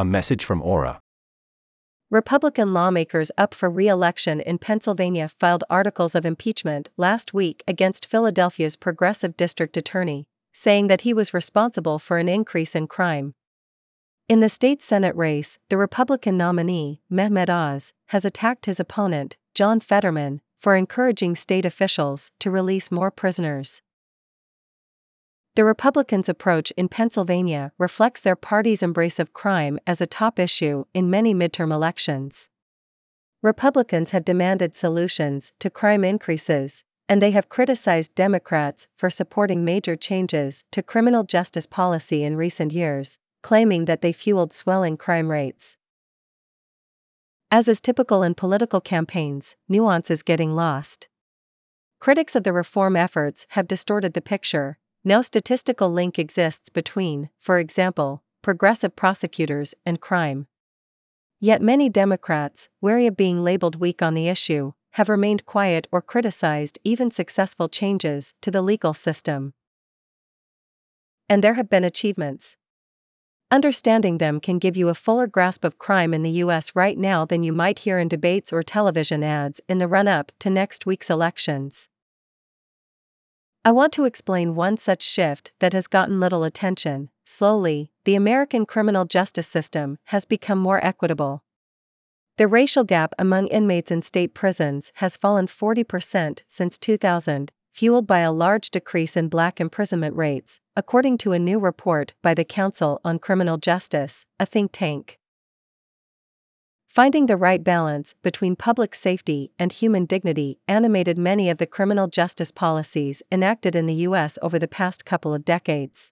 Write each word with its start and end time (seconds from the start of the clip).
A 0.00 0.04
message 0.04 0.46
from 0.46 0.62
Aura. 0.62 1.02
Republican 2.10 2.72
lawmakers 2.72 3.30
up 3.36 3.52
for 3.52 3.68
re 3.68 3.86
election 3.86 4.40
in 4.40 4.56
Pennsylvania 4.56 5.28
filed 5.28 5.62
articles 5.68 6.14
of 6.14 6.24
impeachment 6.24 6.88
last 6.96 7.34
week 7.34 7.62
against 7.68 8.06
Philadelphia's 8.06 8.76
progressive 8.76 9.36
district 9.36 9.76
attorney, 9.76 10.26
saying 10.54 10.86
that 10.86 11.02
he 11.02 11.12
was 11.12 11.34
responsible 11.34 11.98
for 11.98 12.16
an 12.16 12.30
increase 12.30 12.74
in 12.74 12.86
crime. 12.86 13.34
In 14.26 14.40
the 14.40 14.48
state 14.48 14.80
Senate 14.80 15.14
race, 15.14 15.58
the 15.68 15.76
Republican 15.76 16.38
nominee, 16.38 17.02
Mehmet 17.12 17.50
Oz, 17.50 17.92
has 18.06 18.24
attacked 18.24 18.64
his 18.64 18.80
opponent, 18.80 19.36
John 19.54 19.80
Fetterman, 19.80 20.40
for 20.58 20.76
encouraging 20.76 21.36
state 21.36 21.66
officials 21.66 22.32
to 22.38 22.50
release 22.50 22.90
more 22.90 23.10
prisoners. 23.10 23.82
The 25.56 25.64
Republicans' 25.64 26.28
approach 26.28 26.70
in 26.76 26.88
Pennsylvania 26.88 27.72
reflects 27.76 28.20
their 28.20 28.36
party's 28.36 28.82
embrace 28.82 29.18
of 29.18 29.32
crime 29.32 29.80
as 29.86 30.00
a 30.00 30.06
top 30.06 30.38
issue 30.38 30.84
in 30.94 31.10
many 31.10 31.34
midterm 31.34 31.72
elections. 31.72 32.48
Republicans 33.42 34.12
have 34.12 34.24
demanded 34.24 34.76
solutions 34.76 35.52
to 35.58 35.68
crime 35.68 36.04
increases, 36.04 36.84
and 37.08 37.20
they 37.20 37.32
have 37.32 37.48
criticized 37.48 38.14
Democrats 38.14 38.86
for 38.96 39.10
supporting 39.10 39.64
major 39.64 39.96
changes 39.96 40.62
to 40.70 40.82
criminal 40.82 41.24
justice 41.24 41.66
policy 41.66 42.22
in 42.22 42.36
recent 42.36 42.72
years, 42.72 43.18
claiming 43.42 43.86
that 43.86 44.02
they 44.02 44.12
fueled 44.12 44.52
swelling 44.52 44.96
crime 44.96 45.30
rates. 45.30 45.76
As 47.50 47.66
is 47.66 47.80
typical 47.80 48.22
in 48.22 48.34
political 48.36 48.80
campaigns, 48.80 49.56
nuance 49.68 50.08
is 50.08 50.22
getting 50.22 50.54
lost. 50.54 51.08
Critics 51.98 52.36
of 52.36 52.44
the 52.44 52.52
reform 52.52 52.94
efforts 52.94 53.46
have 53.50 53.66
distorted 53.66 54.12
the 54.14 54.20
picture, 54.20 54.78
no 55.04 55.22
statistical 55.22 55.90
link 55.90 56.18
exists 56.18 56.68
between, 56.68 57.30
for 57.40 57.58
example, 57.58 58.22
progressive 58.42 58.94
prosecutors 58.96 59.74
and 59.86 60.00
crime. 60.00 60.46
Yet 61.40 61.62
many 61.62 61.88
Democrats, 61.88 62.68
wary 62.80 63.06
of 63.06 63.16
being 63.16 63.42
labeled 63.42 63.80
weak 63.80 64.02
on 64.02 64.14
the 64.14 64.28
issue, 64.28 64.72
have 64.94 65.08
remained 65.08 65.46
quiet 65.46 65.86
or 65.90 66.02
criticized 66.02 66.78
even 66.84 67.10
successful 67.10 67.68
changes 67.68 68.34
to 68.42 68.50
the 68.50 68.62
legal 68.62 68.92
system. 68.92 69.54
And 71.28 71.42
there 71.44 71.54
have 71.54 71.70
been 71.70 71.84
achievements. 71.84 72.56
Understanding 73.52 74.18
them 74.18 74.38
can 74.38 74.58
give 74.58 74.76
you 74.76 74.88
a 74.88 74.94
fuller 74.94 75.26
grasp 75.26 75.64
of 75.64 75.78
crime 75.78 76.14
in 76.14 76.22
the 76.22 76.30
US 76.44 76.72
right 76.74 76.98
now 76.98 77.24
than 77.24 77.42
you 77.42 77.52
might 77.52 77.80
hear 77.80 77.98
in 77.98 78.08
debates 78.08 78.52
or 78.52 78.62
television 78.62 79.22
ads 79.22 79.60
in 79.68 79.78
the 79.78 79.88
run 79.88 80.06
up 80.06 80.30
to 80.40 80.50
next 80.50 80.86
week's 80.86 81.10
elections. 81.10 81.88
I 83.62 83.72
want 83.72 83.92
to 83.92 84.06
explain 84.06 84.54
one 84.54 84.78
such 84.78 85.02
shift 85.02 85.52
that 85.58 85.74
has 85.74 85.86
gotten 85.86 86.18
little 86.18 86.44
attention. 86.44 87.10
Slowly, 87.26 87.92
the 88.04 88.14
American 88.14 88.64
criminal 88.64 89.04
justice 89.04 89.46
system 89.46 89.98
has 90.04 90.24
become 90.24 90.58
more 90.58 90.82
equitable. 90.82 91.44
The 92.38 92.48
racial 92.48 92.84
gap 92.84 93.12
among 93.18 93.48
inmates 93.48 93.90
in 93.90 94.00
state 94.00 94.32
prisons 94.32 94.92
has 94.94 95.18
fallen 95.18 95.46
40% 95.46 96.40
since 96.46 96.78
2000, 96.78 97.52
fueled 97.70 98.06
by 98.06 98.20
a 98.20 98.32
large 98.32 98.70
decrease 98.70 99.14
in 99.14 99.28
black 99.28 99.60
imprisonment 99.60 100.16
rates, 100.16 100.58
according 100.74 101.18
to 101.18 101.32
a 101.32 101.38
new 101.38 101.58
report 101.58 102.14
by 102.22 102.32
the 102.32 102.46
Council 102.46 102.98
on 103.04 103.18
Criminal 103.18 103.58
Justice, 103.58 104.24
a 104.38 104.46
think 104.46 104.70
tank. 104.72 105.19
Finding 106.90 107.26
the 107.26 107.36
right 107.36 107.62
balance 107.62 108.16
between 108.20 108.56
public 108.56 108.96
safety 108.96 109.52
and 109.60 109.72
human 109.72 110.06
dignity 110.06 110.58
animated 110.66 111.16
many 111.16 111.48
of 111.48 111.58
the 111.58 111.66
criminal 111.66 112.08
justice 112.08 112.50
policies 112.50 113.22
enacted 113.30 113.76
in 113.76 113.86
the 113.86 113.94
U.S. 114.08 114.40
over 114.42 114.58
the 114.58 114.66
past 114.66 115.04
couple 115.04 115.32
of 115.32 115.44
decades. 115.44 116.10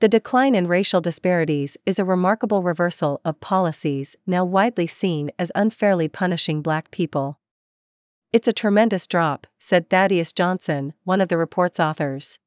The 0.00 0.08
decline 0.08 0.54
in 0.54 0.68
racial 0.68 1.02
disparities 1.02 1.76
is 1.84 1.98
a 1.98 2.04
remarkable 2.06 2.62
reversal 2.62 3.20
of 3.26 3.40
policies 3.40 4.16
now 4.26 4.42
widely 4.42 4.86
seen 4.86 5.30
as 5.38 5.52
unfairly 5.54 6.08
punishing 6.08 6.62
black 6.62 6.90
people. 6.90 7.38
It's 8.32 8.48
a 8.48 8.54
tremendous 8.54 9.06
drop, 9.06 9.46
said 9.60 9.90
Thaddeus 9.90 10.32
Johnson, 10.32 10.94
one 11.04 11.20
of 11.20 11.28
the 11.28 11.36
report's 11.36 11.78
authors. 11.78 12.38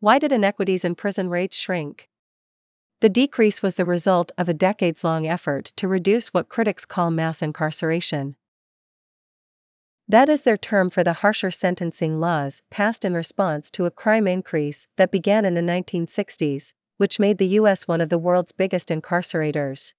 Why 0.00 0.18
did 0.18 0.32
inequities 0.32 0.84
in 0.84 0.96
prison 0.96 1.30
rates 1.30 1.56
shrink? 1.56 2.10
The 3.02 3.08
decrease 3.08 3.62
was 3.62 3.74
the 3.74 3.84
result 3.84 4.30
of 4.38 4.48
a 4.48 4.54
decades 4.54 5.02
long 5.02 5.26
effort 5.26 5.72
to 5.74 5.88
reduce 5.88 6.28
what 6.28 6.48
critics 6.48 6.84
call 6.84 7.10
mass 7.10 7.42
incarceration. 7.42 8.36
That 10.06 10.28
is 10.28 10.42
their 10.42 10.56
term 10.56 10.88
for 10.88 11.02
the 11.02 11.14
harsher 11.14 11.50
sentencing 11.50 12.20
laws 12.20 12.62
passed 12.70 13.04
in 13.04 13.12
response 13.12 13.72
to 13.72 13.86
a 13.86 13.90
crime 13.90 14.28
increase 14.28 14.86
that 14.98 15.10
began 15.10 15.44
in 15.44 15.54
the 15.54 15.62
1960s, 15.62 16.74
which 16.96 17.18
made 17.18 17.38
the 17.38 17.48
U.S. 17.58 17.88
one 17.88 18.00
of 18.00 18.08
the 18.08 18.18
world's 18.18 18.52
biggest 18.52 18.88
incarcerators. 18.88 19.94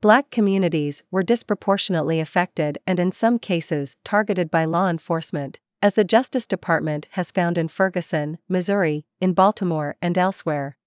Black 0.00 0.30
communities 0.30 1.02
were 1.10 1.22
disproportionately 1.22 2.18
affected 2.18 2.78
and, 2.86 2.98
in 2.98 3.12
some 3.12 3.38
cases, 3.38 3.98
targeted 4.06 4.50
by 4.50 4.64
law 4.64 4.88
enforcement, 4.88 5.60
as 5.82 5.92
the 5.92 6.02
Justice 6.02 6.46
Department 6.46 7.08
has 7.10 7.30
found 7.30 7.58
in 7.58 7.68
Ferguson, 7.68 8.38
Missouri, 8.48 9.04
in 9.20 9.34
Baltimore, 9.34 9.96
and 10.00 10.16
elsewhere. 10.16 10.78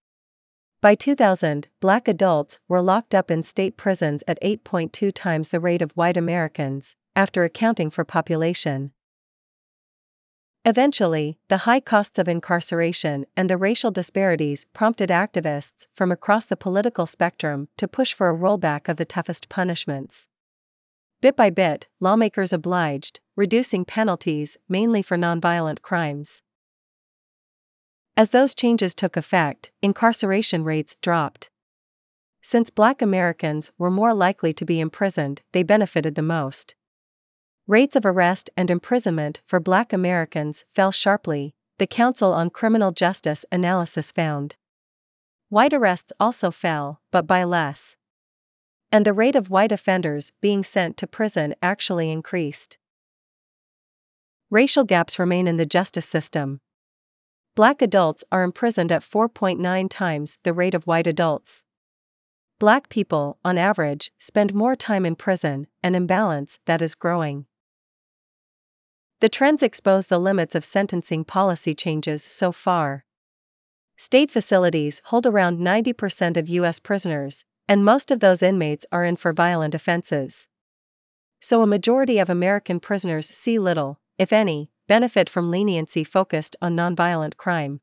By 0.82 0.96
2000, 0.96 1.68
black 1.82 2.08
adults 2.08 2.60
were 2.70 2.82
locked 2.82 3.14
up 3.14 3.30
in 3.30 3.44
state 3.44 3.76
prisons 3.76 4.24
at 4.30 4.42
8.2 4.42 5.12
times 5.14 5.50
the 5.50 5.60
rate 5.60 5.82
of 5.82 5.92
white 5.92 6.16
Americans, 6.16 6.96
after 7.18 7.44
accounting 7.44 7.90
for 7.90 8.06
population. 8.06 8.94
Eventually, 10.64 11.38
the 11.50 11.60
high 11.60 11.82
costs 11.82 12.18
of 12.18 12.30
incarceration 12.30 13.26
and 13.36 13.50
the 13.50 13.58
racial 13.58 13.92
disparities 13.92 14.66
prompted 14.72 15.10
activists 15.10 15.88
from 15.96 16.14
across 16.14 16.46
the 16.46 16.56
political 16.56 17.06
spectrum 17.06 17.68
to 17.76 17.86
push 17.86 18.14
for 18.14 18.30
a 18.30 18.38
rollback 18.38 18.88
of 18.88 18.96
the 18.96 19.06
toughest 19.06 19.50
punishments. 19.50 20.28
Bit 21.20 21.36
by 21.36 21.50
bit, 21.50 21.88
lawmakers 22.00 22.54
obliged, 22.54 23.20
reducing 23.36 23.84
penalties 23.84 24.56
mainly 24.70 25.02
for 25.02 25.18
nonviolent 25.18 25.82
crimes. 25.82 26.42
As 28.20 28.32
those 28.32 28.54
changes 28.54 28.94
took 28.94 29.16
effect, 29.16 29.72
incarceration 29.82 30.66
rates 30.66 30.98
dropped. 31.02 31.50
Since 32.42 32.70
black 32.70 33.02
Americans 33.02 33.72
were 33.78 33.90
more 33.90 34.14
likely 34.14 34.52
to 34.56 34.66
be 34.66 34.82
imprisoned, 34.82 35.42
they 35.54 35.64
benefited 35.64 36.16
the 36.16 36.22
most. 36.22 36.76
Rates 37.66 37.96
of 37.96 38.06
arrest 38.06 38.50
and 38.58 38.70
imprisonment 38.70 39.40
for 39.48 39.62
black 39.62 39.94
Americans 39.94 40.66
fell 40.76 40.92
sharply, 40.92 41.56
the 41.78 41.88
Council 41.88 42.34
on 42.34 42.50
Criminal 42.50 42.92
Justice 42.92 43.46
analysis 43.54 44.12
found. 44.12 44.58
White 45.48 45.72
arrests 45.72 46.12
also 46.20 46.52
fell, 46.52 47.00
but 47.12 47.26
by 47.26 47.46
less. 47.46 47.96
And 48.92 49.06
the 49.06 49.14
rate 49.14 49.38
of 49.38 49.50
white 49.50 49.72
offenders 49.72 50.34
being 50.42 50.66
sent 50.66 50.98
to 50.98 51.08
prison 51.08 51.56
actually 51.64 52.12
increased. 52.12 52.78
Racial 54.50 54.84
gaps 54.84 55.18
remain 55.18 55.48
in 55.48 55.56
the 55.56 55.66
justice 55.66 56.06
system, 56.06 56.60
Black 57.56 57.82
adults 57.82 58.24
are 58.32 58.44
imprisoned 58.44 58.92
at 58.92 59.02
4.9 59.02 59.90
times 59.90 60.38
the 60.44 60.54
rate 60.54 60.74
of 60.74 60.88
white 60.88 61.08
adults. 61.08 61.64
Black 62.60 62.90
people, 62.90 63.38
on 63.44 63.58
average, 63.58 64.12
spend 64.18 64.54
more 64.54 64.76
time 64.76 65.06
in 65.06 65.16
prison, 65.16 65.68
an 65.82 65.96
imbalance 65.96 66.60
that 66.66 66.82
is 66.82 66.96
growing. 66.96 67.46
The 69.22 69.30
trends 69.30 69.64
expose 69.64 70.08
the 70.08 70.20
limits 70.20 70.56
of 70.56 70.64
sentencing 70.64 71.26
policy 71.26 71.76
changes 71.76 72.24
so 72.24 72.52
far. 72.52 73.06
State 73.98 74.32
facilities 74.32 75.02
hold 75.06 75.26
around 75.26 75.60
90% 75.60 76.38
of 76.38 76.48
U.S. 76.48 76.80
prisoners, 76.80 77.44
and 77.68 77.84
most 77.84 78.12
of 78.12 78.22
those 78.22 78.42
inmates 78.42 78.86
are 78.92 79.04
in 79.04 79.18
for 79.18 79.34
violent 79.34 79.76
offenses. 79.76 80.48
So 81.42 81.62
a 81.62 81.68
majority 81.68 82.18
of 82.18 82.30
American 82.30 82.80
prisoners 82.80 83.28
see 83.28 83.60
little, 83.60 84.00
if 84.18 84.32
any, 84.32 84.72
benefit 84.90 85.30
from 85.30 85.52
leniency 85.52 86.04
focused 86.04 86.56
on 86.62 86.76
nonviolent 86.76 87.38
crime. 87.38 87.80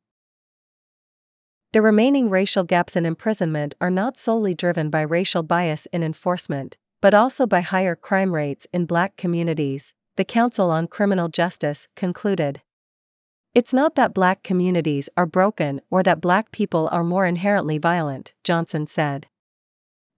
The 1.72 1.80
remaining 1.80 2.28
racial 2.28 2.64
gaps 2.64 2.96
in 2.96 3.06
imprisonment 3.06 3.74
are 3.80 3.90
not 3.90 4.18
solely 4.18 4.54
driven 4.54 4.90
by 4.90 5.02
racial 5.02 5.44
bias 5.44 5.86
in 5.92 6.02
enforcement, 6.02 6.76
but 7.00 7.14
also 7.14 7.46
by 7.46 7.60
higher 7.60 7.94
crime 7.94 8.34
rates 8.34 8.66
in 8.72 8.86
black 8.86 9.16
communities, 9.16 9.94
the 10.16 10.24
Council 10.24 10.70
on 10.70 10.88
Criminal 10.88 11.28
Justice 11.28 11.86
concluded. 11.94 12.62
It's 13.54 13.72
not 13.72 13.94
that 13.94 14.12
black 14.12 14.42
communities 14.42 15.08
are 15.16 15.26
broken 15.26 15.80
or 15.90 16.02
that 16.02 16.20
black 16.20 16.50
people 16.50 16.88
are 16.90 17.04
more 17.04 17.24
inherently 17.24 17.78
violent, 17.78 18.34
Johnson 18.42 18.86
said. 18.86 19.28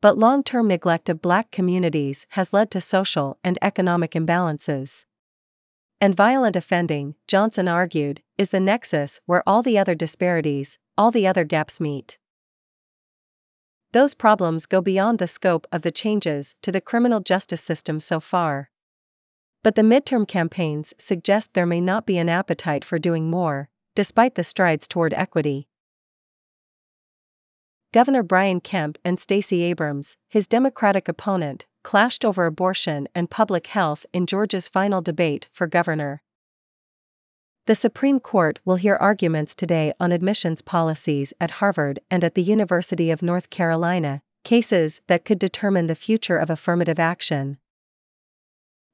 But 0.00 0.16
long 0.16 0.42
term 0.42 0.68
neglect 0.68 1.08
of 1.08 1.20
black 1.20 1.50
communities 1.50 2.26
has 2.30 2.52
led 2.52 2.70
to 2.70 2.80
social 2.80 3.38
and 3.44 3.58
economic 3.60 4.12
imbalances. 4.12 5.04
And 6.00 6.14
violent 6.14 6.54
offending, 6.54 7.16
Johnson 7.26 7.66
argued, 7.66 8.22
is 8.36 8.50
the 8.50 8.60
nexus 8.60 9.18
where 9.26 9.42
all 9.48 9.62
the 9.62 9.76
other 9.76 9.96
disparities, 9.96 10.78
all 10.96 11.10
the 11.10 11.26
other 11.26 11.42
gaps 11.44 11.80
meet. 11.80 12.18
Those 13.92 14.14
problems 14.14 14.66
go 14.66 14.80
beyond 14.80 15.18
the 15.18 15.26
scope 15.26 15.66
of 15.72 15.82
the 15.82 15.90
changes 15.90 16.54
to 16.62 16.70
the 16.70 16.80
criminal 16.80 17.20
justice 17.20 17.62
system 17.62 17.98
so 17.98 18.20
far. 18.20 18.70
But 19.64 19.74
the 19.74 19.82
midterm 19.82 20.28
campaigns 20.28 20.94
suggest 20.98 21.54
there 21.54 21.66
may 21.66 21.80
not 21.80 22.06
be 22.06 22.18
an 22.18 22.28
appetite 22.28 22.84
for 22.84 22.98
doing 22.98 23.28
more, 23.28 23.68
despite 23.96 24.36
the 24.36 24.44
strides 24.44 24.86
toward 24.86 25.12
equity. 25.14 25.68
Governor 27.92 28.22
Brian 28.22 28.60
Kemp 28.60 28.98
and 29.04 29.18
Stacey 29.18 29.62
Abrams, 29.62 30.16
his 30.28 30.46
Democratic 30.46 31.08
opponent, 31.08 31.66
clashed 31.88 32.22
over 32.22 32.44
abortion 32.44 33.08
and 33.14 33.30
public 33.30 33.68
health 33.68 34.04
in 34.12 34.26
Georgia's 34.26 34.68
final 34.68 35.00
debate 35.00 35.48
for 35.50 35.66
governor. 35.66 36.22
The 37.64 37.74
Supreme 37.74 38.20
Court 38.20 38.60
will 38.62 38.76
hear 38.76 38.96
arguments 38.96 39.54
today 39.54 39.94
on 39.98 40.12
admissions 40.12 40.60
policies 40.60 41.32
at 41.40 41.62
Harvard 41.62 41.98
and 42.10 42.22
at 42.22 42.34
the 42.34 42.42
University 42.42 43.10
of 43.10 43.22
North 43.22 43.48
Carolina, 43.48 44.20
cases 44.44 45.00
that 45.06 45.24
could 45.24 45.38
determine 45.38 45.86
the 45.86 45.94
future 45.94 46.36
of 46.36 46.50
affirmative 46.50 46.98
action. 46.98 47.56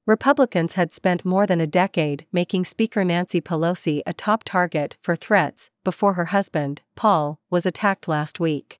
Republicans 0.07 0.75
had 0.75 0.93
spent 0.93 1.25
more 1.25 1.49
than 1.49 1.61
a 1.61 1.67
decade 1.67 2.27
making 2.31 2.65
Speaker 2.65 3.03
Nancy 3.05 3.41
Pelosi 3.41 4.03
a 4.07 4.13
top 4.13 4.45
target 4.45 4.97
for 5.03 5.17
threats 5.17 5.69
before 5.83 6.13
her 6.13 6.27
husband, 6.27 6.81
Paul, 6.95 7.41
was 7.51 7.67
attacked 7.67 8.07
last 8.07 8.39
week. 8.39 8.79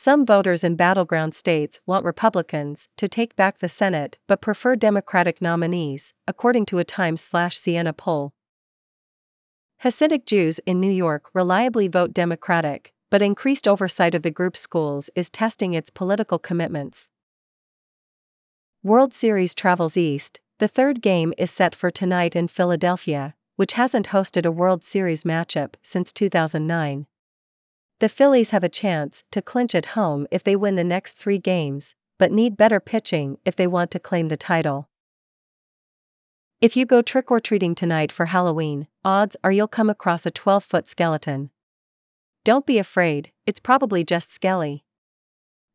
Some 0.00 0.24
voters 0.24 0.62
in 0.62 0.76
battleground 0.76 1.34
states 1.34 1.80
want 1.84 2.04
Republicans 2.04 2.86
to 2.98 3.08
take 3.08 3.34
back 3.34 3.58
the 3.58 3.68
Senate 3.68 4.16
but 4.28 4.40
prefer 4.40 4.76
Democratic 4.76 5.42
nominees, 5.42 6.14
according 6.28 6.66
to 6.66 6.78
a 6.78 6.84
Times/Siena 6.84 7.92
poll. 7.94 8.32
Hasidic 9.82 10.24
Jews 10.24 10.60
in 10.64 10.78
New 10.78 10.92
York 10.92 11.28
reliably 11.34 11.88
vote 11.88 12.14
Democratic, 12.14 12.94
but 13.10 13.22
increased 13.22 13.66
oversight 13.66 14.14
of 14.14 14.22
the 14.22 14.30
group's 14.30 14.60
schools 14.60 15.10
is 15.16 15.28
testing 15.28 15.74
its 15.74 15.90
political 15.90 16.38
commitments. 16.38 17.08
World 18.84 19.12
Series 19.12 19.52
travels 19.52 19.96
east. 19.96 20.38
The 20.60 20.68
third 20.68 21.02
game 21.02 21.34
is 21.36 21.50
set 21.50 21.74
for 21.74 21.90
tonight 21.90 22.36
in 22.36 22.46
Philadelphia, 22.46 23.34
which 23.56 23.72
hasn't 23.72 24.10
hosted 24.10 24.46
a 24.46 24.52
World 24.52 24.84
Series 24.84 25.24
matchup 25.24 25.74
since 25.82 26.12
2009. 26.12 27.08
The 28.00 28.08
Phillies 28.08 28.50
have 28.50 28.62
a 28.62 28.68
chance 28.68 29.24
to 29.32 29.42
clinch 29.42 29.74
at 29.74 29.86
home 29.86 30.28
if 30.30 30.44
they 30.44 30.54
win 30.54 30.76
the 30.76 30.84
next 30.84 31.14
three 31.14 31.38
games, 31.38 31.96
but 32.16 32.30
need 32.30 32.56
better 32.56 32.78
pitching 32.78 33.38
if 33.44 33.56
they 33.56 33.66
want 33.66 33.90
to 33.90 33.98
claim 33.98 34.28
the 34.28 34.36
title. 34.36 34.88
If 36.60 36.76
you 36.76 36.86
go 36.86 37.02
trick 37.02 37.30
or 37.30 37.40
treating 37.40 37.74
tonight 37.74 38.12
for 38.12 38.26
Halloween, 38.26 38.86
odds 39.04 39.36
are 39.42 39.50
you'll 39.50 39.66
come 39.66 39.90
across 39.90 40.26
a 40.26 40.30
12 40.30 40.62
foot 40.62 40.88
skeleton. 40.88 41.50
Don't 42.44 42.66
be 42.66 42.78
afraid, 42.78 43.32
it's 43.46 43.60
probably 43.60 44.04
just 44.04 44.30
Skelly. 44.32 44.84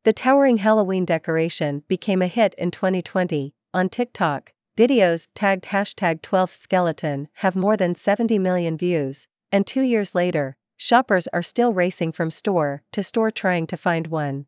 The 0.04 0.14
towering 0.14 0.58
Halloween 0.58 1.06
decoration 1.06 1.84
became 1.88 2.22
a 2.22 2.28
hit 2.28 2.54
in 2.58 2.72
2020. 2.72 3.54
On 3.74 3.90
TikTok, 3.90 4.54
videos 4.78 5.28
tagged 5.36 5.66
hashtag 5.66 6.22
12th 6.22 6.58
skeleton 6.58 7.28
have 7.36 7.56
more 7.56 7.78
than 7.78 7.96
70 7.96 8.40
million 8.40 8.78
views, 8.78 9.28
and 9.52 9.68
two 9.68 9.82
years 9.82 10.14
later, 10.16 10.58
shoppers 10.84 11.30
are 11.32 11.42
still 11.42 11.72
racing 11.72 12.12
from 12.12 12.30
store 12.30 12.84
to 12.92 13.02
store 13.02 13.32
trying 13.32 13.66
to 13.66 13.78
find 13.78 14.08
one. 14.08 14.46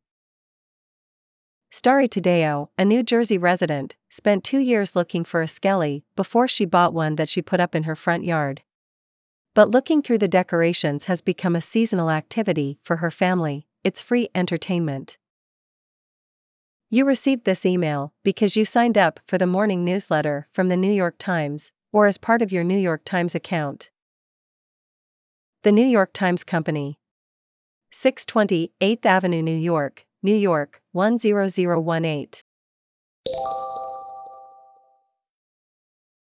Starry 1.72 2.10
Tadeo, 2.10 2.68
a 2.78 2.84
New 2.84 3.04
Jersey 3.04 3.38
resident, 3.38 3.96
spent 4.10 4.44
two 4.44 4.60
years 4.60 4.98
looking 4.98 5.24
for 5.24 5.42
a 5.42 5.48
skelly 5.48 6.04
before 6.18 6.46
she 6.46 6.66
bought 6.66 6.94
one 6.94 7.16
that 7.16 7.30
she 7.30 7.42
put 7.42 7.62
up 7.62 7.74
in 7.74 7.84
her 7.84 7.96
front 7.96 8.26
yard. 8.26 8.64
But 9.54 9.72
looking 9.72 10.02
through 10.02 10.18
the 10.18 10.28
decorations 10.28 11.06
has 11.06 11.22
become 11.22 11.56
a 11.56 11.62
seasonal 11.62 12.12
activity 12.12 12.80
for 12.84 12.98
her 12.98 13.12
family, 13.12 13.66
it's 13.86 14.02
free 14.02 14.28
entertainment. 14.36 15.18
You 16.90 17.06
received 17.06 17.46
this 17.46 17.66
email 17.66 18.14
because 18.26 18.58
you 18.58 18.66
signed 18.66 18.98
up 18.98 19.22
for 19.26 19.38
the 19.38 19.48
morning 19.48 19.86
newsletter 19.86 20.50
from 20.52 20.68
the 20.68 20.76
New 20.76 20.92
York 20.92 21.16
Times 21.18 21.72
or 21.94 22.08
as 22.08 22.18
part 22.18 22.42
of 22.42 22.52
your 22.52 22.66
New 22.66 22.78
York 22.78 23.06
Times 23.06 23.36
account. 23.36 23.90
The 25.66 25.72
New 25.72 25.88
York 25.88 26.14
Times 26.14 26.44
Company. 26.44 27.00
620 27.90 28.72
8th 28.80 29.04
Avenue, 29.04 29.42
New 29.42 29.58
York, 29.58 30.06
New 30.22 30.36
York 30.36 30.80
10018. 30.94 32.45